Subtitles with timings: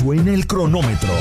[0.00, 1.12] Suena el cronómetro.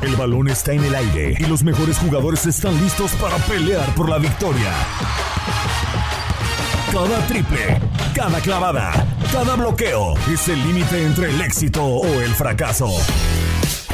[0.00, 4.08] El balón está en el aire y los mejores jugadores están listos para pelear por
[4.08, 4.72] la victoria.
[6.90, 7.78] Cada triple,
[8.14, 8.92] cada clavada,
[9.30, 12.88] cada bloqueo es el límite entre el éxito o el fracaso.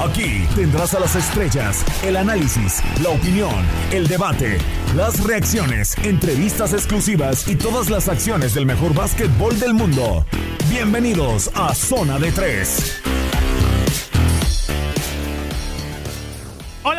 [0.00, 4.59] Aquí tendrás a las estrellas, el análisis, la opinión, el debate,
[4.94, 10.24] las reacciones, entrevistas exclusivas y todas las acciones del mejor básquetbol del mundo.
[10.70, 13.02] Bienvenidos a Zona de Tres.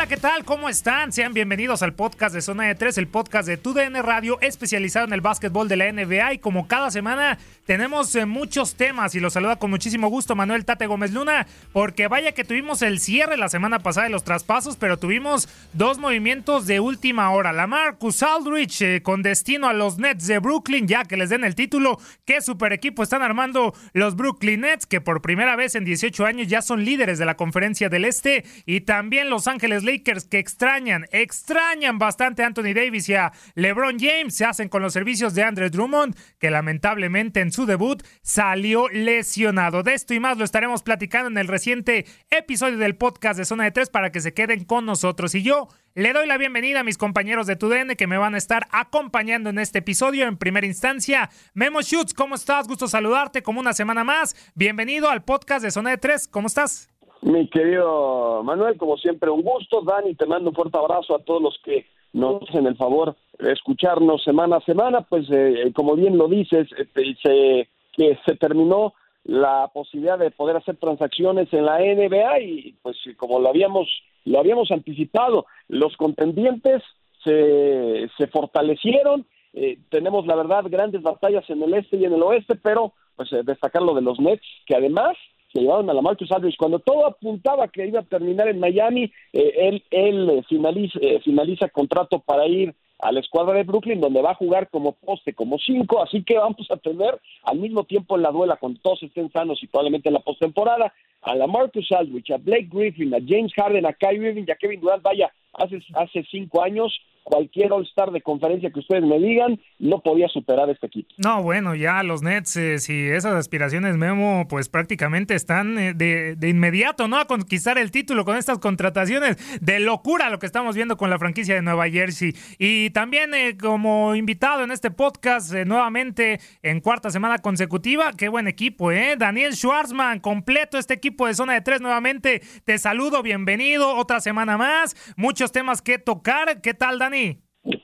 [0.08, 0.44] ¿Qué tal?
[0.44, 1.12] ¿Cómo están?
[1.12, 5.12] Sean bienvenidos al podcast de Zona de 3, el podcast de TUDN Radio especializado en
[5.12, 9.32] el básquetbol de la NBA y como cada semana tenemos eh, muchos temas y los
[9.32, 13.48] saluda con muchísimo gusto Manuel Tate Gómez Luna porque vaya que tuvimos el cierre la
[13.48, 17.52] semana pasada de los traspasos, pero tuvimos dos movimientos de última hora.
[17.52, 21.42] La Marcus Aldrich eh, con destino a los Nets de Brooklyn ya que les den
[21.42, 21.98] el título.
[22.24, 26.46] ¿Qué super equipo están armando los Brooklyn Nets que por primera vez en 18 años
[26.46, 31.06] ya son líderes de la conferencia del Este y también Los Ángeles Lakers que extrañan,
[31.10, 34.34] extrañan bastante a Anthony Davis y a LeBron James.
[34.34, 39.82] Se hacen con los servicios de Andre Drummond, que lamentablemente en su debut salió lesionado.
[39.82, 43.64] De esto y más lo estaremos platicando en el reciente episodio del podcast de Zona
[43.64, 45.34] de Tres para que se queden con nosotros.
[45.34, 48.38] Y yo le doy la bienvenida a mis compañeros de TUDN que me van a
[48.38, 50.26] estar acompañando en este episodio.
[50.26, 52.68] En primera instancia, Memo Schutz, ¿cómo estás?
[52.68, 54.36] Gusto saludarte como una semana más.
[54.54, 56.28] Bienvenido al podcast de Zona de Tres.
[56.28, 56.95] ¿Cómo estás?
[57.26, 59.80] Mi querido Manuel, como siempre, un gusto.
[59.82, 63.50] Dani, te mando un fuerte abrazo a todos los que nos hacen el favor de
[63.50, 65.00] escucharnos semana a semana.
[65.00, 68.94] Pues, eh, como bien lo dices, este, se, que se terminó
[69.24, 73.88] la posibilidad de poder hacer transacciones en la NBA y, pues, como lo habíamos,
[74.24, 76.80] lo habíamos anticipado, los contendientes
[77.24, 79.26] se, se fortalecieron.
[79.52, 83.32] Eh, tenemos, la verdad, grandes batallas en el este y en el oeste, pero, pues,
[83.32, 85.16] eh, destacar lo de los Nets, que además
[85.52, 86.56] se llevaron a la Marcus Aldridge.
[86.56, 91.20] Cuando todo apuntaba que iba a terminar en Miami, eh, él, él eh, finaliza, eh,
[91.24, 95.34] finaliza contrato para ir a la escuadra de Brooklyn, donde va a jugar como poste,
[95.34, 99.02] como cinco, así que vamos a tener al mismo tiempo en la duela, cuando todos
[99.02, 100.92] estén sanos y probablemente en la postemporada,
[101.22, 104.56] a la Marcus Aldridge, a Blake Griffin, a James Harden, a Kyrie Irving y a
[104.56, 109.60] Kevin Durant, vaya, hace, hace cinco años cualquier All-Star de conferencia que ustedes me digan,
[109.80, 111.08] no podía superar este equipo.
[111.18, 116.36] No, bueno, ya los Nets, eh, si esas aspiraciones, Memo, pues prácticamente están eh, de,
[116.36, 117.18] de, inmediato, ¿no?
[117.18, 121.18] A conquistar el título con estas contrataciones de locura, lo que estamos viendo con la
[121.18, 122.32] franquicia de Nueva Jersey.
[122.60, 128.28] Y también eh, como invitado en este podcast, eh, nuevamente en cuarta semana consecutiva, qué
[128.28, 129.16] buen equipo, ¿eh?
[129.18, 132.40] Daniel Schwarzman, completo este equipo de zona de tres nuevamente.
[132.64, 136.60] Te saludo, bienvenido, otra semana más, muchos temas que tocar.
[136.60, 137.15] ¿Qué tal, Dani?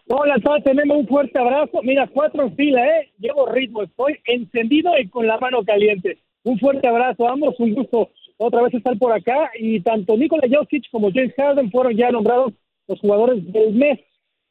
[0.09, 1.81] Hola, todos tenemos un fuerte abrazo.
[1.83, 3.11] Mira, cuatro en fila, ¿eh?
[3.19, 6.19] Llevo ritmo, estoy encendido y con la mano caliente.
[6.45, 9.51] Un fuerte abrazo a ambos, un gusto otra vez estar por acá.
[9.59, 12.53] Y tanto Nikola Jokic como James Harden fueron ya nombrados
[12.89, 14.01] los jugadores del mes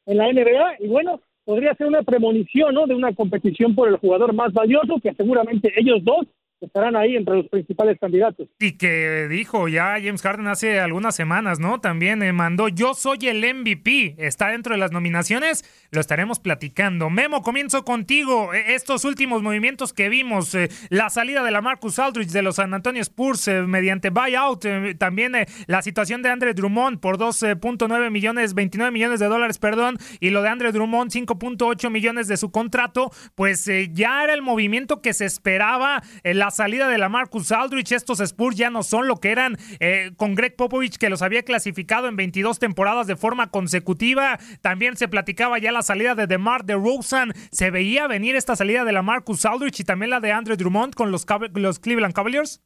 [0.06, 0.76] en la NBA.
[0.80, 2.86] Y bueno, podría ser una premonición, ¿no?
[2.86, 6.26] De una competición por el jugador más valioso, que seguramente ellos dos
[6.66, 8.48] estarán ahí entre los principales candidatos.
[8.58, 11.80] Y que dijo ya James Harden hace algunas semanas, ¿no?
[11.80, 17.10] También eh, mandó yo soy el MVP, está dentro de las nominaciones, lo estaremos platicando.
[17.10, 18.54] Memo, comienzo contigo.
[18.54, 22.56] E, estos últimos movimientos que vimos, eh, la salida de la Marcus Aldridge de los
[22.56, 25.32] San Antonio Spurs eh, mediante buyout, eh, también
[25.66, 30.42] la situación de Andre Drummond por 2.9 millones, 29 millones de dólares, perdón, y lo
[30.42, 35.24] de Andre Drummond 5.8 millones de su contrato, pues ya era el movimiento que se
[35.24, 39.58] esperaba, la salida de la Marcus Aldrich, estos Spurs ya no son lo que eran
[39.80, 44.38] eh, con Greg Popovich, que los había clasificado en 22 temporadas de forma consecutiva.
[44.60, 47.32] También se platicaba ya la salida de DeMar DeRozan.
[47.50, 50.94] Se veía venir esta salida de la Marcus Aldrich y también la de Andre Drummond
[50.94, 52.62] con los, los Cleveland Cavaliers.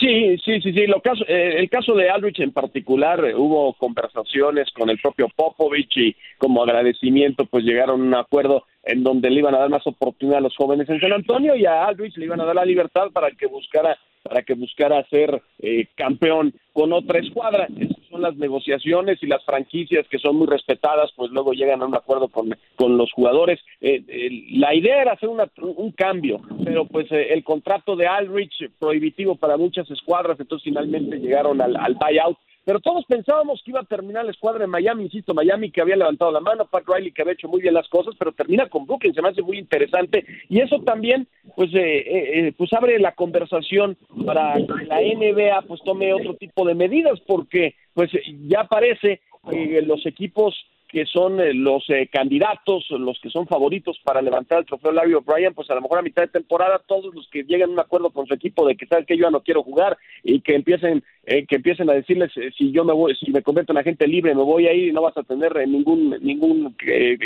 [0.00, 0.86] Sí, sí, sí, sí.
[0.86, 5.28] Lo caso, eh, el caso de Aldrich en particular, eh, hubo conversaciones con el propio
[5.34, 9.70] Popovich y como agradecimiento pues llegaron a un acuerdo en donde le iban a dar
[9.70, 12.54] más oportunidad a los jóvenes en San Antonio y a Aldrich le iban a dar
[12.54, 17.68] la libertad para que buscara para que buscara ser eh, campeón con otra escuadra.
[18.14, 21.96] Son las negociaciones y las franquicias que son muy respetadas, pues luego llegan a un
[21.96, 23.58] acuerdo con, con los jugadores.
[23.80, 24.04] Eh,
[24.52, 29.56] la idea era hacer un cambio, pero pues eh, el contrato de Alrich prohibitivo para
[29.56, 34.24] muchas escuadras, entonces finalmente llegaron al, al buyout pero todos pensábamos que iba a terminar
[34.24, 37.34] la escuadra de Miami, insisto, Miami que había levantado la mano, Pat Riley que había
[37.34, 40.24] hecho muy bien las cosas, pero termina con Brooklyn, se me hace muy interesante.
[40.48, 45.62] Y eso también pues eh, eh, eh, pues abre la conversación para que la NBA
[45.62, 48.10] pues tome otro tipo de medidas porque pues
[48.48, 49.20] ya parece
[49.50, 50.54] que los equipos
[50.94, 55.14] que son eh, los eh, candidatos, los que son favoritos para levantar el trofeo Larry
[55.14, 57.80] O'Brien, pues a lo mejor a mitad de temporada todos los que lleguen a un
[57.80, 60.54] acuerdo con su equipo de que saben que yo ya no quiero jugar y que
[60.54, 64.06] empiecen eh, que empiecen a decirles si yo me voy, si me convierto en agente
[64.06, 66.76] libre, me voy a ir y no vas a tener ningún ningún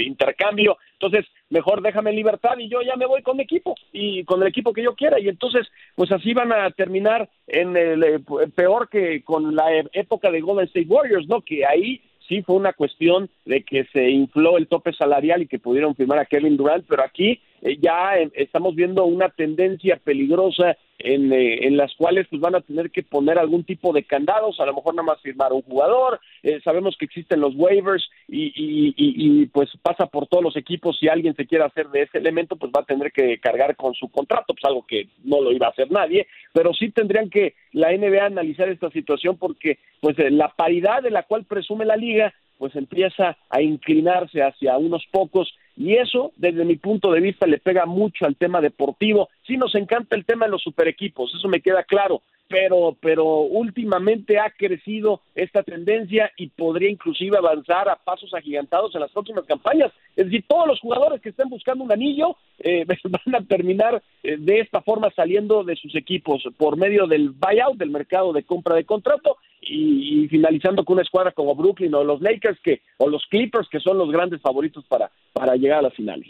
[0.03, 4.41] intercambio, entonces mejor déjame libertad y yo ya me voy con mi equipo y con
[4.41, 5.21] el equipo que yo quiera.
[5.21, 8.25] Y entonces pues así van a terminar en el
[8.55, 11.43] peor que con la época de Golden State Warriors, ¿no?
[11.43, 15.59] Que ahí sí fue una cuestión de que se infló el tope salarial y que
[15.59, 20.77] pudieron firmar a Kevin Durant, pero aquí eh, ya eh, estamos viendo una tendencia peligrosa
[20.99, 24.59] en, eh, en, las cuales pues van a tener que poner algún tipo de candados,
[24.59, 26.21] a lo mejor nada más firmar un jugador,
[26.65, 31.09] sabemos que existen los waivers y, y, y, pues pasa por todos los equipos, si
[31.09, 34.09] alguien se quiere hacer de ese elemento pues va a tener que cargar con su
[34.09, 37.97] contrato, pues algo que no lo iba a hacer nadie, pero sí tendrían que la
[37.97, 42.75] NBA analizar esta situación porque pues la paridad de la cual presume la liga pues
[42.75, 47.87] empieza a inclinarse hacia unos pocos y eso, desde mi punto de vista, le pega
[47.87, 49.29] mucho al tema deportivo.
[49.47, 53.25] Sí nos encanta el tema de los super equipos, eso me queda claro, pero, pero
[53.43, 59.45] últimamente ha crecido esta tendencia y podría inclusive avanzar a pasos agigantados en las próximas
[59.45, 59.93] campañas.
[60.17, 64.37] Es decir, todos los jugadores que estén buscando un anillo eh, van a terminar eh,
[64.37, 68.75] de esta forma saliendo de sus equipos por medio del buyout, del mercado de compra
[68.75, 73.25] de contrato y, finalizando con una escuadra como Brooklyn o los Lakers que o los
[73.27, 76.29] Clippers que son los grandes favoritos para para llegar a las finales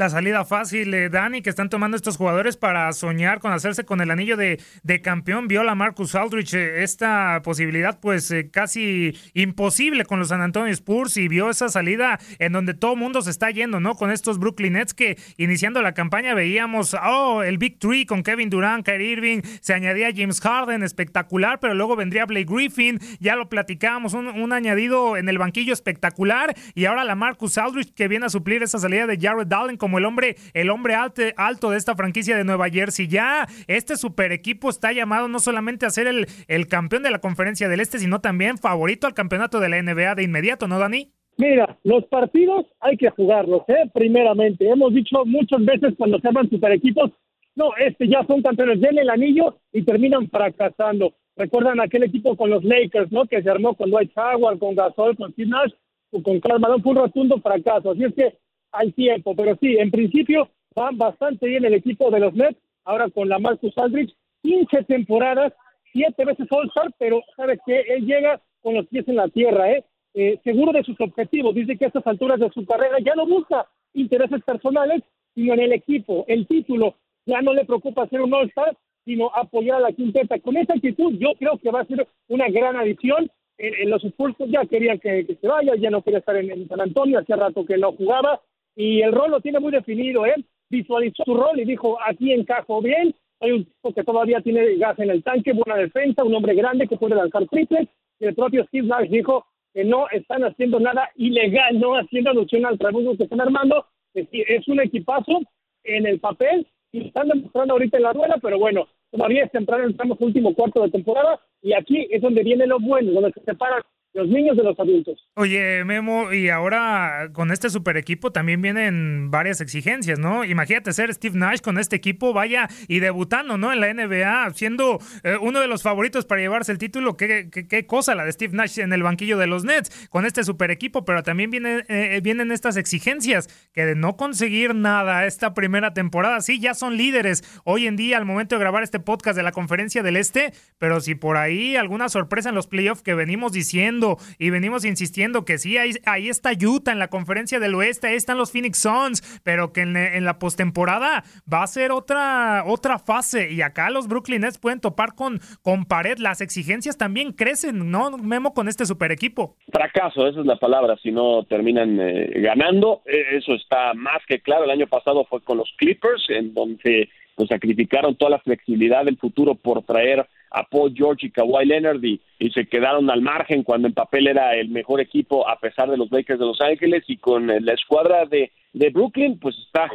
[0.00, 4.00] la salida fácil, eh, Dani, que están tomando estos jugadores para soñar con hacerse con
[4.00, 5.46] el anillo de, de campeón.
[5.46, 11.18] Viola Marcus Aldrich eh, esta posibilidad, pues eh, casi imposible con los San Antonio Spurs
[11.18, 13.94] y vio esa salida en donde todo mundo se está yendo, ¿no?
[13.94, 18.48] Con estos Brooklyn Nets que iniciando la campaña veíamos, oh, el Big Three con Kevin
[18.48, 23.50] Durant, Kyrie Irving, se añadía James Harden, espectacular, pero luego vendría Blake Griffin, ya lo
[23.50, 28.24] platicábamos, un, un añadido en el banquillo espectacular y ahora la Marcus Aldrich que viene
[28.24, 31.78] a suplir esa salida de Jared Allen como el hombre, el hombre alto, alto de
[31.78, 33.08] esta franquicia de Nueva Jersey.
[33.08, 37.18] Ya este super equipo está llamado no solamente a ser el, el campeón de la
[37.18, 41.12] conferencia del Este, sino también favorito al campeonato de la NBA de inmediato, ¿no, Dani?
[41.36, 43.88] Mira, los partidos hay que jugarlos, ¿eh?
[43.94, 44.68] Primeramente.
[44.68, 47.10] Hemos dicho muchas veces cuando se arman super equipos,
[47.54, 51.14] no, este ya son campeones, den el anillo y terminan fracasando.
[51.36, 53.24] Recuerdan aquel equipo con los Lakers, ¿no?
[53.26, 55.72] Que se armó con Dwight Howard, con Gasol, con Steve Nash,
[56.10, 57.92] o con Karl Malone, fue un rotundo fracaso.
[57.92, 58.36] Así es que
[58.72, 63.08] al tiempo, pero sí, en principio van bastante bien el equipo de los Nets, ahora
[63.10, 65.52] con la Marcus Aldrich, 15 temporadas,
[65.92, 69.84] siete veces All-Star, pero sabes que él llega con los pies en la tierra, ¿eh?
[70.14, 70.38] ¿eh?
[70.44, 73.66] seguro de sus objetivos, dice que a estas alturas de su carrera ya no busca
[73.94, 75.02] intereses personales,
[75.34, 76.96] sino en el equipo, el título,
[77.26, 80.38] ya no le preocupa ser un All-Star, sino apoyar a la quinteta.
[80.40, 83.30] Con esa actitud yo creo que va a ser una gran adición.
[83.58, 86.80] En, los Spurs ya querían que, se vaya, ya no quería estar en, en San
[86.80, 88.40] Antonio, hacía rato que no jugaba,
[88.80, 90.24] y el rol lo tiene muy definido.
[90.24, 93.14] Él visualizó su rol y dijo, aquí encajo bien.
[93.40, 96.88] Hay un tipo que todavía tiene gas en el tanque, buena defensa, un hombre grande
[96.88, 97.88] que puede lanzar triples.
[98.18, 99.44] Y el propio Steve Nash dijo
[99.74, 103.84] que no están haciendo nada ilegal, no haciendo alusión al trabajo que están armando.
[104.14, 105.40] Es, es un equipazo
[105.84, 109.84] en el papel y están demostrando ahorita en la rueda, pero bueno, todavía es temprano,
[109.84, 113.82] entramos último cuarto de temporada y aquí es donde viene lo bueno, donde se separan
[114.12, 115.24] los niños de los adultos.
[115.34, 120.44] Oye, Memo, y ahora con este super equipo también vienen varias exigencias, ¿no?
[120.44, 123.72] Imagínate ser Steve Nash con este equipo, vaya y debutando, ¿no?
[123.72, 127.16] En la NBA, siendo eh, uno de los favoritos para llevarse el título.
[127.16, 130.44] ¿Qué, qué, cosa la de Steve Nash en el banquillo de los Nets con este
[130.44, 135.54] super equipo, pero también viene, eh, vienen estas exigencias que de no conseguir nada esta
[135.54, 139.36] primera temporada, sí, ya son líderes hoy en día al momento de grabar este podcast
[139.36, 143.14] de la conferencia del Este, pero si por ahí alguna sorpresa en los playoffs que
[143.14, 143.99] venimos diciendo,
[144.38, 148.16] y venimos insistiendo que sí, ahí, ahí está Utah en la conferencia del oeste, ahí
[148.16, 153.52] están los Phoenix Suns, pero que en, la postemporada va a ser otra, otra fase
[153.52, 156.18] y acá los Brooklyn Nets pueden topar con, con pared.
[156.18, 159.56] Las exigencias también crecen, ¿no, Memo, con este super equipo?
[159.72, 164.40] Fracaso, esa es la palabra, si no terminan eh, ganando, e, eso está más que
[164.40, 164.64] claro.
[164.64, 169.16] El año pasado fue con los Clippers, en donde pues, sacrificaron toda la flexibilidad del
[169.16, 172.20] futuro por traer a Paul George y Kawhi Leonard y,
[172.52, 176.10] se quedaron al margen cuando en papel era el mejor equipo a pesar de los
[176.10, 179.90] Lakers de Los Ángeles y con la escuadra de, de Brooklyn, pues está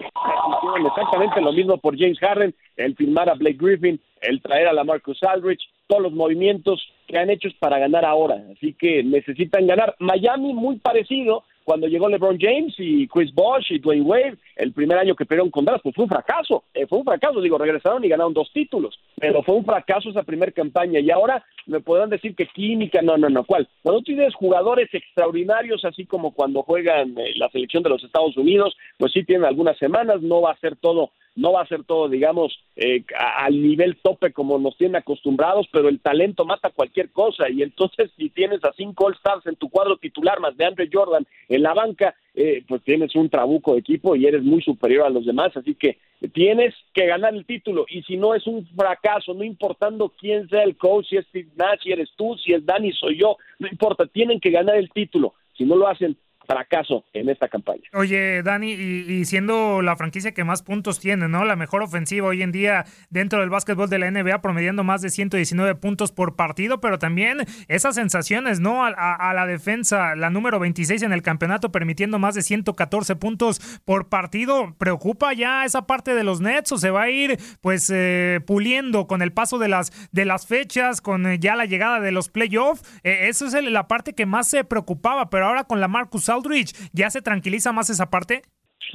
[0.86, 4.84] exactamente lo mismo por James Harden, el firmar a Blake Griffin, el traer a la
[4.84, 9.96] Marcus Aldridge, todos los movimientos que han hecho para ganar ahora, así que necesitan ganar.
[10.00, 15.00] Miami muy parecido, cuando llegó LeBron James y Chris Bosh y Dwayne Wade, el primer
[15.00, 18.06] año que perdieron con Dallas, pues fue un fracaso, eh, fue un fracaso, digo, regresaron
[18.06, 21.00] y ganaron dos títulos, pero fue un fracaso esa primera campaña.
[21.00, 23.68] Y ahora me podrán decir que química, no, no, no, ¿cuál?
[23.82, 28.78] Cuando tienes jugadores extraordinarios, así como cuando juegan eh, la selección de los Estados Unidos,
[28.98, 32.08] pues sí tienen algunas semanas, no va a ser todo no va a ser todo,
[32.08, 37.50] digamos, eh, al nivel tope como nos tienen acostumbrados, pero el talento mata cualquier cosa.
[37.50, 41.26] Y entonces si tienes a cinco All-Stars en tu cuadro titular más de Andre Jordan
[41.50, 45.10] en la banca, eh, pues tienes un trabuco de equipo y eres muy superior a
[45.10, 45.98] los demás, así que
[46.34, 47.86] tienes que ganar el título.
[47.90, 51.50] Y si no es un fracaso, no importando quién sea el coach, si es Steve
[51.56, 54.90] Nash, si eres tú, si es Dani, soy yo, no importa, tienen que ganar el
[54.90, 55.34] título.
[55.58, 57.84] Si no lo hacen, fracaso en esta campaña.
[57.94, 61.46] Oye, Dani, y, siendo la franquicia que más puntos tiene, ¿no?
[61.46, 65.10] La mejor ofensiva hoy en día dentro del básquetbol de la NBA, promediando más de
[65.10, 68.86] 119 puntos por partido, pero también esas sensaciones, ¿no?
[68.86, 74.10] A, la defensa, la número 26 en el campeonato, permitiendo más de 114 puntos por
[74.10, 74.76] partido.
[74.78, 79.08] ¿Preocupa ya esa parte de los Nets o se va a ir, pues, eh, puliendo
[79.08, 82.30] con el paso de las, de las fechas, con eh, ya la llegada de los
[82.30, 82.84] playoffs?
[83.04, 86.74] Eh, eso es la parte que más se preocupaba, pero ahora con la Marcus Aldridge,
[86.94, 88.44] ¿ya se tranquiliza más esa parte?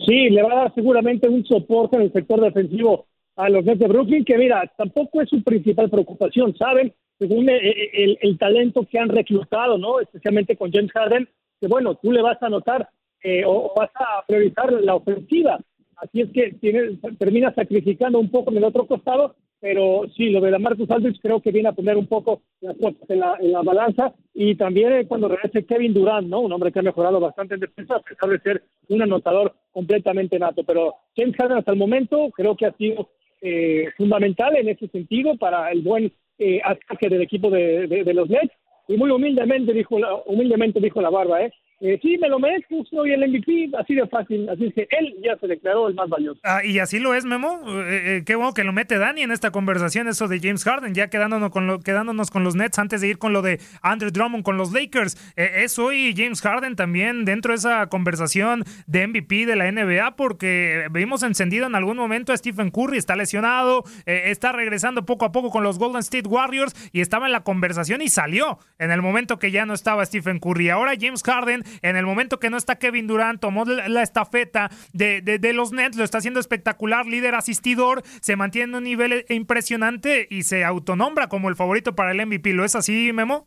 [0.07, 3.07] Sí, le va a dar seguramente un soporte en el sector defensivo
[3.37, 6.93] a los Nets de Brooklyn, que mira, tampoco es su principal preocupación, ¿saben?
[7.19, 10.01] Según el, talento que han reclutado, ¿no?
[10.01, 11.29] Especialmente con James Harden,
[11.61, 12.89] que bueno, tú le vas a notar
[13.23, 15.59] eh, o, vas a priorizar la ofensiva.
[16.01, 20.41] Así es que tiene, termina sacrificando un poco en el otro costado, pero sí, lo
[20.41, 23.61] de la Marcus Aldridge creo que viene a poner un poco en la, en la
[23.61, 26.41] balanza y también eh, cuando regrese Kevin Durant, ¿no?
[26.41, 30.39] Un hombre que ha mejorado bastante en defensa a pesar de ser un anotador completamente
[30.39, 33.11] nato, pero James Harden hasta el momento creo que ha sido
[33.43, 38.31] eh, fundamental en ese sentido para el buen eh, ataque del equipo de, de, los
[38.31, 38.55] Nets
[38.89, 41.53] y muy humildemente dijo humildemente dijo la barba, ¿eh?
[41.81, 44.47] Eh, sí, me lo merezco, soy el MVP, así de fácil.
[44.51, 46.39] Así es que él ya se declaró el más valioso.
[46.45, 47.63] Ah, y así lo es, Memo.
[47.67, 50.95] Eh, eh, qué bueno que lo mete Dani en esta conversación, eso de James Harden,
[50.95, 54.11] ya quedándonos con, lo, quedándonos con los Nets antes de ir con lo de Andrew
[54.11, 55.17] Drummond con los Lakers.
[55.37, 60.87] es hoy James Harden también dentro de esa conversación de MVP de la NBA, porque
[60.91, 65.51] vimos encendido en algún momento a Stephen Curry, está lesionado, está regresando poco a poco
[65.51, 69.39] con los Golden State Warriors y estaba en la conversación y salió en el momento
[69.39, 70.69] que ya no estaba Stephen Curry.
[70.69, 75.21] Ahora James Harden en el momento que no está Kevin Durant, tomó la, estafeta de,
[75.21, 80.27] de, los Nets, lo está haciendo espectacular, líder asistidor, se mantiene en un nivel impresionante
[80.31, 82.53] y se autonombra como el favorito para el MVP.
[82.53, 83.47] ¿Lo es así, Memo?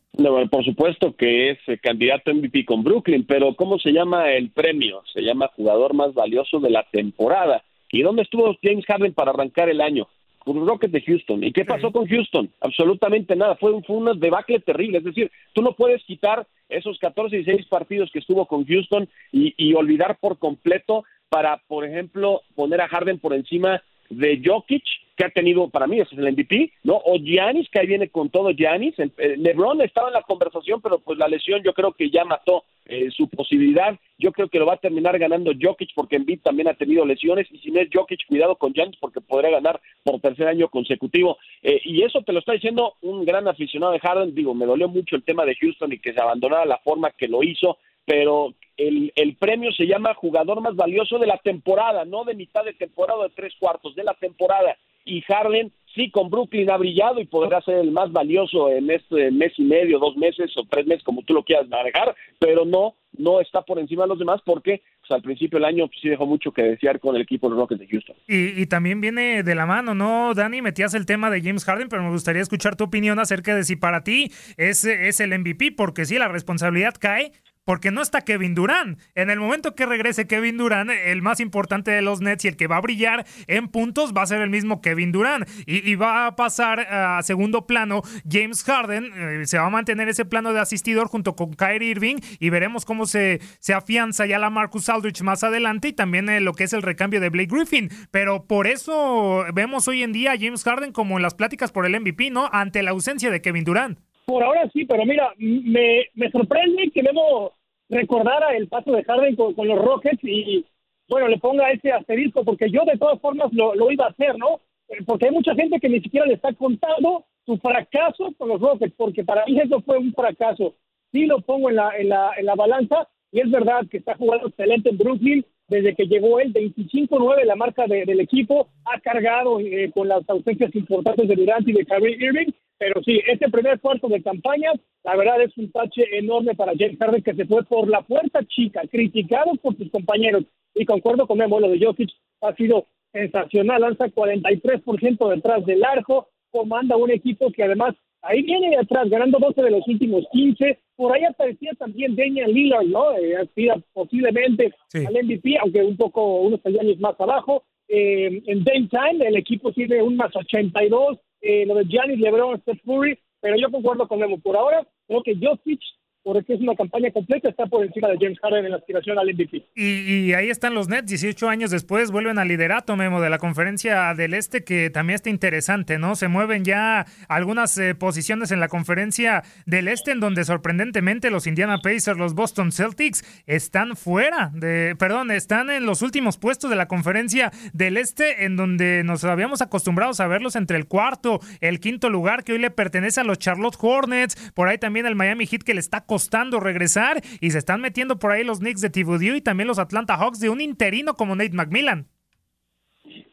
[0.49, 5.01] Por supuesto que es eh, candidato MVP con Brooklyn, pero ¿cómo se llama el premio?
[5.11, 7.63] Se llama jugador más valioso de la temporada.
[7.91, 10.07] ¿Y dónde estuvo James Harden para arrancar el año?
[10.45, 11.43] Rockets de Houston.
[11.43, 12.49] ¿Y qué pasó con Houston?
[12.61, 13.55] Absolutamente nada.
[13.55, 14.99] Fue un, fue un debacle terrible.
[14.99, 19.07] Es decir, tú no puedes quitar esos 14 y 16 partidos que estuvo con Houston
[19.31, 24.83] y, y olvidar por completo para, por ejemplo, poner a Harden por encima de Jokic,
[25.15, 26.95] que ha tenido, para mí, ese es el MVP, ¿no?
[27.05, 28.95] O Giannis, que ahí viene con todo Giannis.
[28.97, 33.11] LeBron estaba en la conversación, pero pues la lesión yo creo que ya mató eh,
[33.11, 33.97] su posibilidad.
[34.17, 37.47] Yo creo que lo va a terminar ganando Jokic porque Embiid también ha tenido lesiones
[37.51, 41.37] y si no es Jokic, cuidado con Giannis porque podría ganar por tercer año consecutivo.
[41.61, 44.33] Eh, y eso te lo está diciendo un gran aficionado de Harden.
[44.33, 47.27] Digo, me dolió mucho el tema de Houston y que se abandonara la forma que
[47.27, 52.23] lo hizo, pero el, el, premio se llama jugador más valioso de la temporada, no
[52.23, 54.75] de mitad de temporada de tres cuartos, de la temporada.
[55.05, 59.31] Y Harden sí con Brooklyn ha brillado y podrá ser el más valioso en este
[59.31, 62.95] mes y medio, dos meses o tres meses, como tú lo quieras manejar, pero no,
[63.17, 66.25] no está por encima de los demás porque pues, al principio del año sí dejó
[66.25, 68.15] mucho que desear con el equipo de los Rockets de Houston.
[68.27, 70.61] Y, y, también viene de la mano, ¿no, Dani?
[70.61, 73.75] Metías el tema de James Harden, pero me gustaría escuchar tu opinión acerca de si
[73.75, 77.31] para ti es, es el MVP, porque sí, la responsabilidad cae
[77.65, 78.99] porque no está Kevin Durant.
[79.15, 82.57] En el momento que regrese Kevin Durant, el más importante de los Nets y el
[82.57, 85.47] que va a brillar en puntos va a ser el mismo Kevin Durant.
[85.65, 89.11] Y, va a pasar a segundo plano James Harden.
[89.15, 92.85] Eh, se va a mantener ese plano de asistidor junto con Kyrie Irving y veremos
[92.85, 96.63] cómo se, se afianza ya la Marcus Aldrich más adelante y también eh, lo que
[96.63, 97.89] es el recambio de Blake Griffin.
[98.11, 101.85] Pero por eso vemos hoy en día a James Harden como en las pláticas por
[101.85, 102.49] el MVP, ¿no?
[102.51, 103.99] Ante la ausencia de Kevin Durant.
[104.25, 107.53] Por ahora sí, pero mira, me, me sorprende que Memo
[107.89, 110.65] recordara el paso de Harden con, los Rockets y,
[111.09, 114.37] bueno, le ponga ese asterisco, porque yo de todas formas lo, lo iba a hacer,
[114.37, 114.61] ¿no?
[114.87, 118.61] Eh, porque hay mucha gente que ni siquiera le está contando su fracaso con los
[118.61, 120.75] Rockets, porque para mí eso fue un fracaso.
[121.11, 124.15] Sí lo pongo en la, en la, en la balanza, y es verdad que está
[124.15, 129.59] jugando excelente en Brooklyn, desde que llegó él, 25-9 la marca del equipo, ha cargado
[129.59, 133.79] eh, con las ausencias importantes de Durant y de Kyrie Irving, pero sí, este primer
[133.79, 134.71] cuarto de campaña,
[135.03, 138.43] la verdad es un tache enorme para James Harden que se fue por la puerta
[138.45, 140.43] chica, criticado por sus compañeros,
[140.75, 142.09] y concuerdo con Memo, lo de Jokic
[142.41, 148.69] ha sido sensacional, lanza 43% detrás del arco, comanda un equipo que además ahí viene
[148.69, 150.79] de atrás, ganando 12 de los últimos 15.
[150.95, 153.15] Por ahí aparecía también Daniel Lillard, ¿no?
[153.17, 157.63] Eh, aspira posiblemente al MVP, aunque un poco, unos años más abajo.
[157.87, 161.17] Eh, en Daytime, el equipo tiene un más 82.
[161.41, 164.39] Eh, lo de Giannis, LeBron, Steph Curry, pero yo concuerdo con Memo.
[164.39, 165.81] Por ahora, creo que Jokic
[166.23, 169.27] porque es una campaña completa, está por encima de James Harden en la aspiración al
[169.33, 169.65] MVP.
[169.75, 174.13] Y, ahí están los Nets, 18 años después vuelven al liderato, Memo, de la conferencia
[174.13, 176.15] del Este, que también está interesante, ¿no?
[176.15, 181.45] Se mueven ya algunas eh, posiciones en la conferencia del Este, en donde sorprendentemente los
[181.45, 186.77] Indiana Pacers, los Boston Celtics, están fuera de, perdón, están en los últimos puestos de
[186.77, 191.79] la conferencia del Este, en donde nos habíamos acostumbrado a verlos entre el cuarto, el
[191.79, 195.45] quinto lugar, que hoy le pertenece a los Charlotte Hornets, por ahí también el Miami
[195.45, 198.91] Heat, que le está costando regresar y se están metiendo por ahí los Knicks de
[198.91, 202.05] Thibodeau y también los Atlanta Hawks de un interino como Nate McMillan.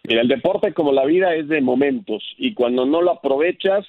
[0.09, 3.85] Mira, el deporte como la vida es de momentos y cuando no lo aprovechas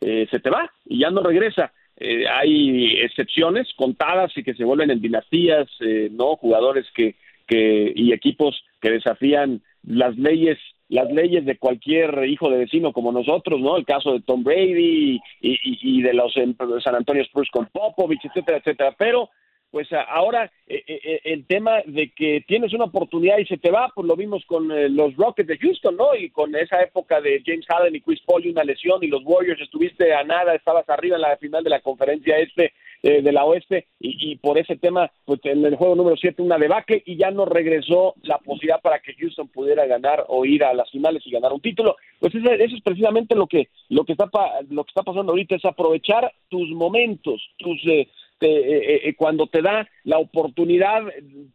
[0.00, 1.74] eh, se te va y ya no regresa.
[1.98, 7.16] Eh, hay excepciones contadas y que se vuelven en dinastías, eh, no jugadores que,
[7.46, 10.56] que y equipos que desafían las leyes
[10.90, 13.76] las leyes de cualquier hijo de vecino como nosotros, ¿no?
[13.76, 16.34] El caso de Tom Brady y, de los
[16.82, 18.94] San Antonio Spurs con Popovich, etcétera, etcétera.
[18.98, 19.30] Pero,
[19.70, 23.70] pues ahora eh, eh, eh, el tema de que tienes una oportunidad y se te
[23.70, 24.66] va, pues lo vimos con
[24.96, 26.16] los Rockets de Houston, ¿no?
[26.16, 29.22] Y con esa época de James Harden y Chris Paul y una lesión y los
[29.24, 33.32] Warriors estuviste a nada, estabas arriba en la final de la conferencia este eh, de
[33.32, 37.16] la oeste y, por ese tema, pues en el juego número 7 una debacle y
[37.16, 41.22] ya no regresó la posibilidad para que Houston pudiera ganar o ir a las finales
[41.26, 41.96] y ganar un título.
[42.18, 44.28] Pues eso, es precisamente lo que lo que está
[44.68, 48.06] lo que está pasando ahorita es aprovechar tus momentos, tus eh,
[48.42, 51.02] eh, cuando te da la oportunidad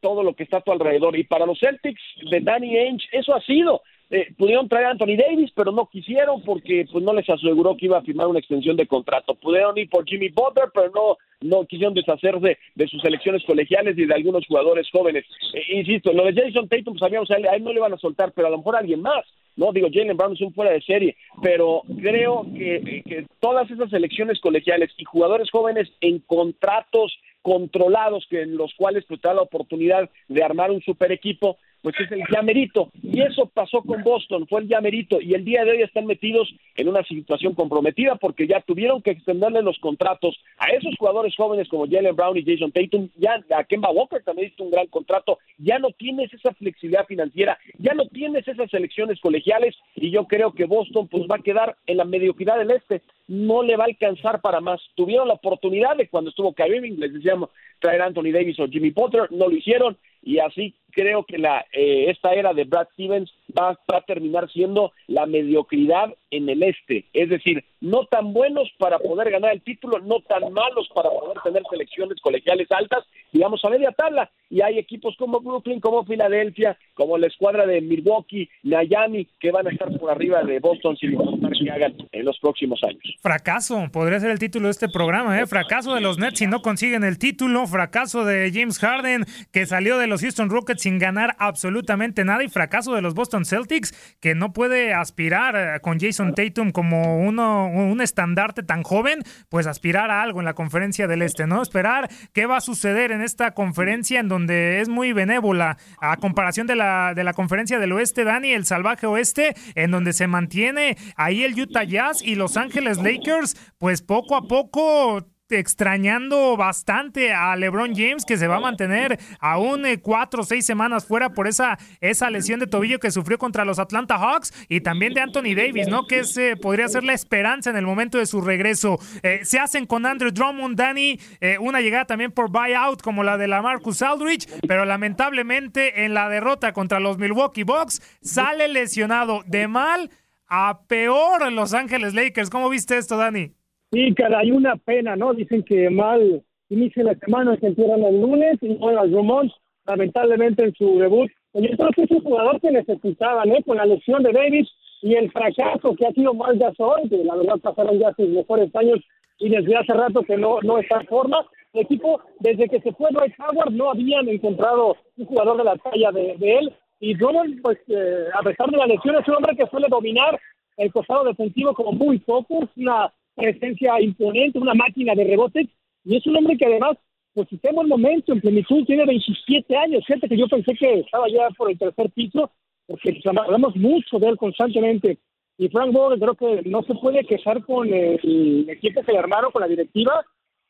[0.02, 1.18] todo lo que está a tu alrededor.
[1.18, 3.82] Y para los Celtics de Danny Ainge, eso ha sido.
[4.12, 7.86] Eh, pudieron traer a Anthony Davis, pero no quisieron porque pues no les aseguró que
[7.86, 9.36] iba a firmar una extensión de contrato.
[9.36, 14.06] Pudieron ir por Jimmy Butler, pero no no quisieron deshacerse de sus selecciones colegiales y
[14.06, 15.26] de algunos jugadores jóvenes.
[15.54, 18.32] Eh, insisto, lo de Jason Tatum, pues sabíamos, a él, no le iban a soltar,
[18.34, 19.26] pero a lo mejor a alguien más.
[19.56, 23.90] No, digo, Jalen Brown es un fuera de serie, pero creo que, que todas esas
[23.90, 29.36] selecciones colegiales y jugadores jóvenes en contratos controlados que en los cuales pues, te da
[29.36, 32.90] la oportunidad de armar un super equipo, pues es el llamerito.
[33.04, 35.22] Y eso pasó con Boston, fue el llamerito.
[35.22, 39.12] Y el día de hoy están metidos en una situación comprometida porque ya tuvieron que
[39.12, 43.10] extenderle los contratos a esos jugadores jóvenes como Jalen Brown y Jason Tatum.
[43.18, 45.38] Ya a Kemba Walker también hizo un gran contrato.
[45.60, 49.76] Ya no tienes esa flexibilidad financiera, ya no tienes esas elecciones colegiales.
[49.94, 53.04] Y yo creo que Boston pues va a quedar en la mediocridad del este.
[53.28, 54.82] No le va a alcanzar para más.
[54.96, 59.28] Tuvieron la oportunidad de cuando estuvo Kyrie les decíamos traer Anthony Davis o Jimmy Potter,
[59.30, 63.78] no lo hicieron y así creo que la eh, esta era de Brad Stevens va,
[63.94, 69.30] a terminar siendo la mediocridad en el este, es decir, no tan buenos para poder
[69.30, 73.92] ganar el título, no tan malos para poder tener selecciones colegiales altas, digamos a media
[73.92, 79.52] tabla, y hay equipos como Brooklyn, como Filadelfia, como la escuadra de Milwaukee, Miami, que
[79.52, 83.04] van a estar por arriba de Boston importar que hagan en los próximos años.
[83.22, 85.46] Fracaso, podría ser el título de este programa, ¿eh?
[85.46, 89.98] fracaso de los Nets si no consiguen el título, fracaso de James Harden, que salió
[89.98, 94.36] de los Houston Rockets sin ganar absolutamente nada, y fracaso de los Boston Celtics, que
[94.36, 100.12] no puede aspirar eh, con Jason Tatum como uno, un estandarte tan joven, pues aspirar
[100.12, 101.64] a algo en la conferencia del Este, ¿no?
[101.64, 106.68] Esperar qué va a suceder en esta conferencia en donde es muy benévola, a comparación
[106.68, 110.98] de la, de la conferencia del Oeste, Dani, el salvaje Oeste, en donde se mantiene
[111.16, 117.56] ahí el Utah Jazz y Los Ángeles Lakers, pues poco a poco extrañando bastante a
[117.56, 121.48] LeBron James que se va a mantener aún eh, cuatro o seis semanas fuera por
[121.48, 125.54] esa, esa lesión de tobillo que sufrió contra los Atlanta Hawks y también de Anthony
[125.56, 126.08] Davis, ¿no?
[126.08, 128.98] Que eh, podría ser la esperanza en el momento de su regreso.
[129.22, 131.20] Eh, se hacen con Andrew Drummond, Danny,
[131.60, 136.28] una llegada también por buyout como la de la Marcus Aldridge, pero lamentablemente en la
[136.30, 140.10] derrota contra los Milwaukee Bucks sale lesionado de mal
[140.48, 142.50] a peor Los Ángeles Lakers.
[142.50, 143.54] ¿Cómo viste esto, Danny?
[143.92, 145.34] Sí, hay una pena, ¿no?
[145.34, 149.52] Dicen que mal inicia la semana, se entierran el lunes y bueno, Drummond,
[149.86, 153.56] lamentablemente en su debut, yo creo que es un jugador que necesitaba, ¿no?
[153.64, 154.68] Con la lesión de Davis,
[155.02, 158.76] y el fracaso que ha sido Marc Gasol, que la verdad pasaron ya sus mejores
[158.76, 159.00] años
[159.38, 161.46] y desde hace rato que no, no está en forma.
[161.74, 165.76] El equipo, desde que se fue Dwight Howard, no habían encontrado un jugador de la
[165.76, 166.74] talla de, él.
[167.00, 170.40] Y Drummond, pues, eh, a pesar de la lesión, es un hombre que suele dominar
[170.78, 175.68] el costado defensivo como muy poco, una presencia imponente, una máquina de rebotes,
[176.04, 176.98] y es un hombre que además,
[177.34, 181.00] pues si tenemos el momento, en plenitud, tiene 27 años, gente que yo pensé que
[181.00, 182.52] estaba ya por el tercer piso,
[182.88, 185.18] porque pues, hablamos mucho de él constantemente.
[185.58, 189.52] Y Frank Vogel creo que no se puede quejar con el equipo que le armaron,
[189.52, 190.26] con la directiva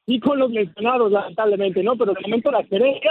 [0.05, 1.97] y con los lesionados, lamentablemente, ¿no?
[1.97, 3.09] Pero de momento la Cereja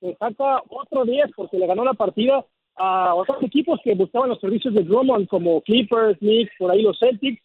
[0.00, 2.44] se saca otro 10 porque le ganó la partida
[2.76, 6.98] a otros equipos que buscaban los servicios de Drummond, como Clippers, Knicks, por ahí los
[6.98, 7.40] Celtics.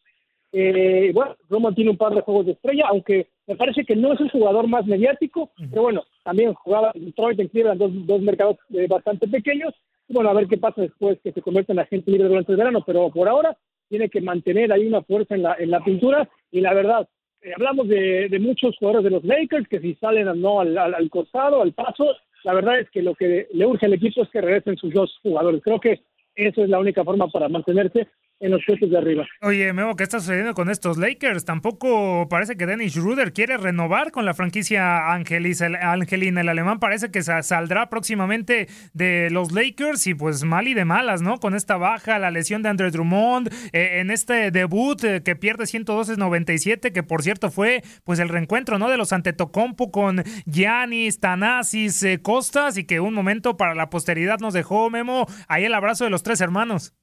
[0.52, 4.14] Eh, bueno, Drummond tiene un par de juegos de estrella, aunque me parece que no
[4.14, 8.22] es el jugador más mediático, pero bueno, también jugaba en Detroit, en Cleveland, dos, dos
[8.22, 9.74] mercados eh, bastante pequeños,
[10.10, 12.84] bueno, a ver qué pasa después que se convierta en agente libre durante el verano,
[12.86, 13.56] pero por ahora
[13.90, 16.28] tiene que mantener ahí una fuerza en la, en la pintura.
[16.52, 17.08] Y la verdad,
[17.42, 20.78] eh, hablamos de, de, muchos jugadores de los Lakers que si salen o no al,
[20.78, 22.06] al, costado, al paso,
[22.44, 25.20] la verdad es que lo que le urge al equipo es que regresen sus dos
[25.22, 25.62] jugadores.
[25.64, 26.02] Creo que
[26.36, 28.08] eso es la única forma para mantenerse
[28.40, 29.28] en los puestos de arriba.
[29.42, 31.46] Oye, Memo, ¿qué está sucediendo con estos Lakers?
[31.46, 36.42] Tampoco parece que Dennis Schroeder quiere renovar con la franquicia Angelis, el, Angelina.
[36.42, 41.22] El alemán parece que saldrá próximamente de los Lakers y pues mal y de malas,
[41.22, 41.40] ¿no?
[41.40, 45.66] Con esta baja, la lesión de André Drummond, eh, en este debut eh, que pierde
[45.66, 48.90] 112-97, que por cierto fue pues el reencuentro, ¿no?
[48.90, 54.40] De los Antetokounmpo con Giannis, Tanasis, eh, Costas y que un momento para la posteridad
[54.40, 56.94] nos dejó, Memo, ahí el abrazo de los tres hermanos.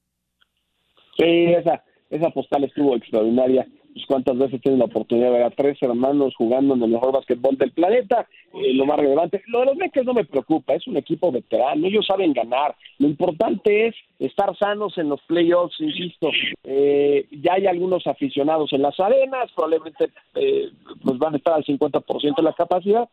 [1.17, 3.67] Sí, esa, esa postal estuvo extraordinaria.
[3.97, 7.13] Pues cuántas veces tienen la oportunidad de ver a tres hermanos jugando en el mejor
[7.15, 9.43] básquetbol del planeta, eh, lo más relevante.
[9.47, 12.77] Lo de los Lakers no me preocupa, es un equipo veterano, ellos saben ganar.
[12.99, 16.29] Lo importante es estar sanos en los playoffs, insisto.
[16.65, 20.69] Eh, ya hay algunos aficionados en las arenas, probablemente eh,
[21.03, 23.09] pues van a estar al 50% de la capacidad,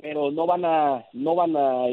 [0.00, 1.88] pero no van a, no van a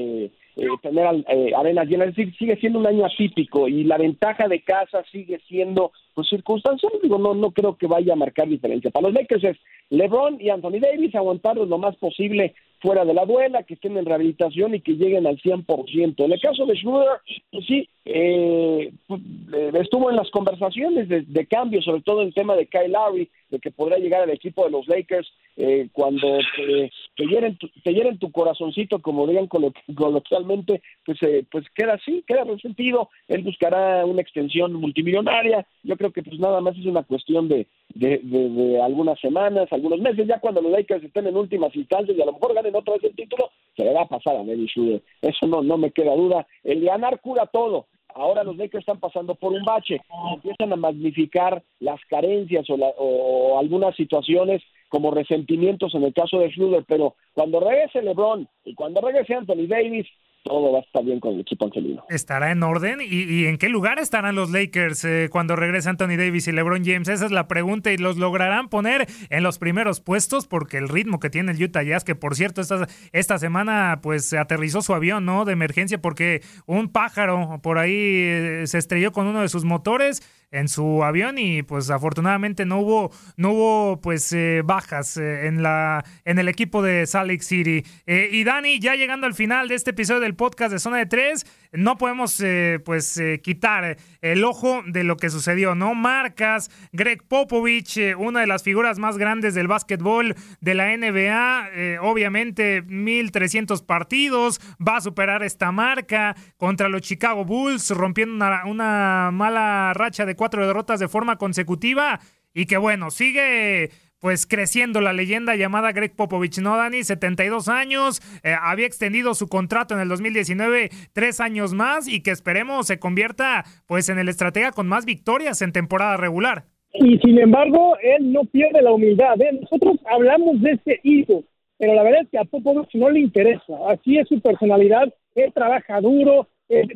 [0.60, 2.10] eh, tener eh, arenas llenas.
[2.10, 6.30] Es decir, sigue siendo un año atípico y la ventaja de casa sigue siendo pues,
[6.30, 6.94] circunstancial.
[7.02, 8.92] Digo, no, no creo que vaya a marcar diferencia.
[8.92, 9.58] Para los Lakers es
[9.90, 14.06] LeBron y Anthony Davis aguantarlos lo más posible fuera de la duela, que estén en
[14.06, 16.24] rehabilitación y que lleguen al 100%.
[16.24, 17.20] En el caso de Schroeder,
[17.52, 19.22] pues sí, eh, pues,
[19.54, 23.30] eh, estuvo en las conversaciones de, de, cambio, sobre todo el tema de Kyle Lowry,
[23.50, 27.68] de que podría llegar al equipo de los Lakers eh, cuando te, te, hieren tu,
[27.84, 33.10] te hieren tu corazoncito, como digan coloquialmente, pues, eh, pues queda así, queda resentido.
[33.28, 35.68] Él buscará una extensión multimillonaria.
[35.84, 39.68] Yo creo que pues nada más es una cuestión de, de, de, de algunas semanas,
[39.72, 42.76] algunos meses, ya cuando los Lakers estén en últimas instancias y a lo mejor ganen
[42.76, 45.02] otra vez el título, se le va a pasar a Dennis Schroeder.
[45.22, 46.46] Eso no, no me queda duda.
[46.64, 47.88] El ganar cura todo.
[48.14, 50.02] Ahora los Lakers están pasando por un bache,
[50.34, 56.40] empiezan a magnificar las carencias o, la, o algunas situaciones como resentimientos en el caso
[56.40, 60.08] de Schroeder, pero cuando regrese LeBron y cuando regrese Anthony Davis,
[60.44, 62.04] todo va a estar bien con el equipo angelino.
[62.10, 63.00] ¿Estará en orden?
[63.02, 66.84] ¿Y, y en qué lugar estarán los Lakers eh, cuando regrese Anthony Davis y LeBron
[66.84, 67.08] James?
[67.08, 71.20] Esa es la pregunta y los lograrán poner en los primeros puestos porque el ritmo
[71.20, 75.26] que tiene el Utah Jazz, que por cierto esta, esta semana pues aterrizó su avión,
[75.26, 75.46] ¿no?
[75.46, 80.22] De emergencia porque un pájaro por ahí eh, se estrelló con uno de sus motores
[80.52, 85.62] en su avión y pues afortunadamente no hubo no hubo pues eh, bajas eh, en
[85.62, 87.84] la en el equipo de Salt Lake City.
[88.06, 91.06] Eh, y Dani ya llegando al final de este episodio del podcast de Zona de
[91.06, 92.42] Tres no podemos
[92.84, 98.64] pues quitar el ojo de lo que sucedió no marcas Greg Popovich una de las
[98.64, 105.72] figuras más grandes del básquetbol de la NBA obviamente 1300 partidos va a superar esta
[105.72, 112.22] marca contra los Chicago Bulls rompiendo una mala racha de cuatro derrotas de forma consecutiva
[112.54, 113.90] y que bueno, sigue
[114.22, 117.04] pues creciendo la leyenda llamada Greg Popovich, ¿no, Dani?
[117.04, 122.32] 72 años, eh, había extendido su contrato en el 2019 tres años más y que
[122.32, 126.64] esperemos se convierta pues en el estratega con más victorias en temporada regular.
[126.94, 129.42] Y sin embargo, él no pierde la humildad.
[129.42, 129.60] ¿eh?
[129.60, 131.44] Nosotros hablamos de este hijo,
[131.78, 133.74] pero la verdad es que a Popovich no le interesa.
[133.90, 136.88] Así es su personalidad, él trabaja duro, eh,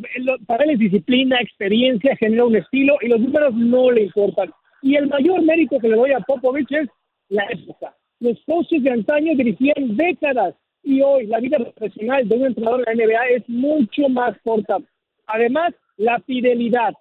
[0.46, 4.52] para él es disciplina, experiencia, genera un estilo y los números no le importan.
[4.82, 6.88] Y el mayor mérito que le doy a Popovich es
[7.30, 7.96] la época.
[8.20, 12.96] Los coaches de antaño dirigían décadas y hoy la vida profesional de un entrenador de
[12.96, 14.78] la NBA es mucho más corta.
[15.26, 16.94] Además, la fidelidad.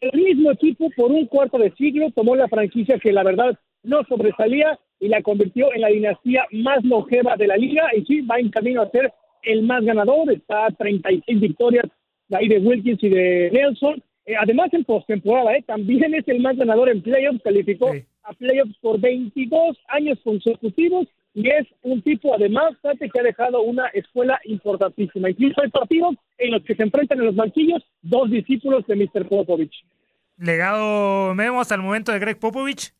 [0.00, 4.02] El mismo equipo por un cuarto de siglo tomó la franquicia que la verdad no
[4.04, 8.38] sobresalía y la convirtió en la dinastía más longeva de la liga y sí, va
[8.38, 11.86] en camino a ser el más ganador, está a 36 victorias
[12.32, 15.64] ahí de Wilkins y de Nelson, Eh, además, en postemporada, ¿eh?
[15.66, 17.90] también es el más ganador en playoffs, calificó
[18.22, 23.86] a playoffs por 22 años consecutivos y es un tipo, además, que ha dejado una
[23.88, 25.30] escuela importantísima.
[25.30, 29.26] Incluso hay partidos en los que se enfrentan en los banquillos dos discípulos de Mr.
[29.26, 29.84] Popovich.
[30.36, 32.92] ¿Legado Memo hasta el momento de Greg Popovich?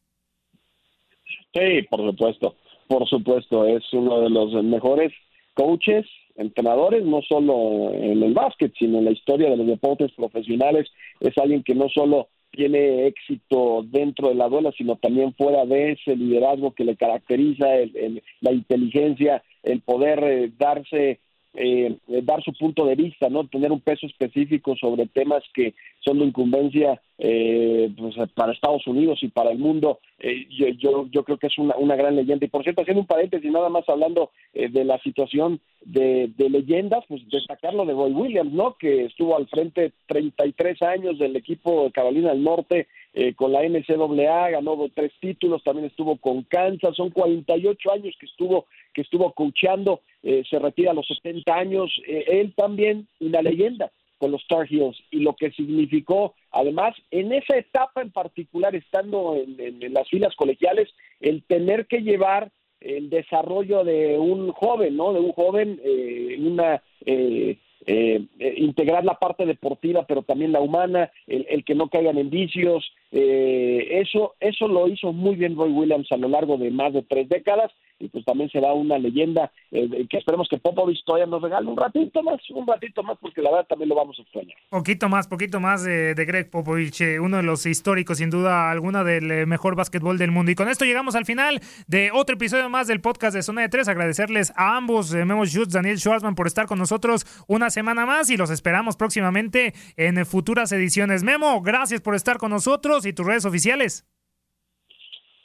[1.53, 5.13] Sí, por supuesto, por supuesto, es uno de los mejores
[5.55, 6.07] coaches,
[6.41, 10.89] entrenadores, no solo en el básquet, sino en la historia de los deportes profesionales.
[11.21, 15.93] Es alguien que no solo tiene éxito dentro de la duela, sino también fuera de
[15.93, 21.21] ese liderazgo que le caracteriza, el, la inteligencia, el poder eh, darse
[21.55, 26.19] eh, dar su punto de vista, no tener un peso específico sobre temas que son
[26.19, 30.01] de incumbencia eh, pues, para Estados Unidos y para el mundo.
[30.19, 30.47] Eh,
[30.79, 32.47] yo, yo, creo que es una, una gran leyenda.
[32.47, 36.51] Y por cierto, haciendo un paréntesis, nada más hablando eh, de la situación de, de,
[36.51, 38.77] leyendas, pues destacarlo de Roy Williams, ¿no?
[38.79, 43.63] Que estuvo al frente 33 años del equipo de Carolina del Norte eh, con la
[43.63, 49.33] NCAA, ganó tres títulos, también estuvo con Kansas, son 48 años que estuvo que estuvo
[49.33, 54.43] coachando, eh, se retira a los 70 años, eh, él también una leyenda con los
[54.43, 60.09] Star Heels y lo que significó, además, en esa etapa en particular, estando en, las
[60.09, 65.15] filas colegiales, el tener que llevar el desarrollo de un joven, ¿no?
[65.15, 70.61] De un joven, eh, una eh, eh, eh, integrar la parte deportiva, pero también la
[70.61, 72.93] humana, el, el que no caigan en vicios.
[73.13, 77.03] Eh, eso, eso lo hizo muy bien Roy Williams a lo largo de más de
[77.03, 81.43] tres décadas y pues también será una leyenda eh, que esperemos que Popovich todavía nos
[81.43, 84.57] regale un ratito más, un ratito más, porque la verdad también lo vamos a extrañar.
[84.71, 88.71] Poquito más, poquito más de, de Greg Popovich, eh, uno de los históricos, sin duda
[88.71, 90.51] alguna, del eh, mejor básquetbol del mundo.
[90.51, 93.69] Y con esto llegamos al final de otro episodio más del podcast de Zona de
[93.69, 93.87] Tres.
[93.89, 98.39] Agradecerles a ambos, Memo Schutz, Daniel Schwarzman, por estar con nosotros una semana más y
[98.39, 101.23] los esperamos próximamente en futuras ediciones.
[101.23, 104.07] Memo, gracias por estar con nosotros y tus redes oficiales.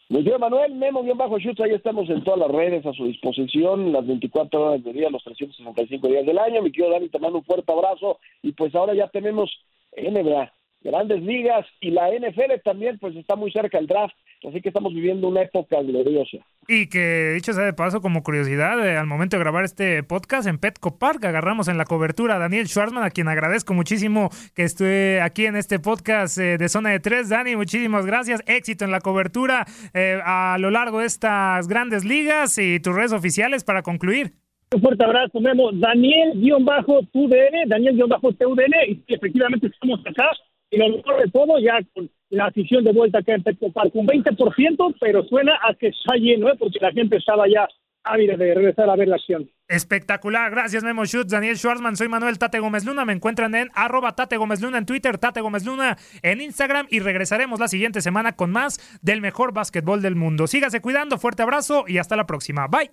[0.07, 3.05] Muy bien, Manuel, Memo, bien bajo Schutz, ahí estamos en todas las redes a su
[3.05, 6.61] disposición, las 24 horas del día, los 365 días del año.
[6.61, 9.49] Mi querido Dani, te mando un fuerte abrazo y pues ahora ya tenemos
[9.97, 10.53] NBA,
[10.85, 14.15] grandes ligas y la NFL también, pues está muy cerca el draft.
[14.47, 16.37] Así que estamos viviendo una época gloriosa.
[16.67, 20.47] Y que, dicho sea de paso, como curiosidad, eh, al momento de grabar este podcast
[20.47, 24.63] en Petco Park, agarramos en la cobertura a Daniel Schwarzman, a quien agradezco muchísimo que
[24.63, 27.29] esté aquí en este podcast eh, de Zona de Tres.
[27.29, 28.43] Dani, muchísimas gracias.
[28.45, 33.13] Éxito en la cobertura eh, a lo largo de estas grandes ligas y tus redes
[33.13, 34.33] oficiales para concluir.
[34.73, 35.71] Un fuerte abrazo, Memo.
[35.71, 40.29] Daniel-TUDN, Daniel-TUDN, y efectivamente estamos acá.
[40.75, 43.91] Y lo mejor de todo, ya con la afición de vuelta acá en Petco Park,
[43.93, 46.55] un 20%, pero suena a que está lleno, ¿eh?
[46.59, 47.65] porque la gente estaba ya
[48.03, 49.49] ávida de regresar a ver la acción.
[49.69, 54.15] Espectacular, gracias Memo Schutz, Daniel Schwarzman, soy Manuel Tate Gómez Luna, me encuentran en arroba
[54.15, 58.35] Tate Gómez Luna en Twitter, Tate Gómez Luna en Instagram y regresaremos la siguiente semana
[58.35, 60.45] con más del mejor básquetbol del mundo.
[60.45, 62.67] Sígase cuidando, fuerte abrazo y hasta la próxima.
[62.67, 62.91] Bye.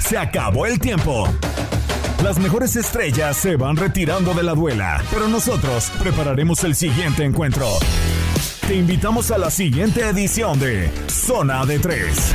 [0.00, 1.24] Se acabó el tiempo.
[2.24, 7.68] Las mejores estrellas se van retirando de la duela, pero nosotros prepararemos el siguiente encuentro.
[8.66, 12.34] Te invitamos a la siguiente edición de Zona de Tres.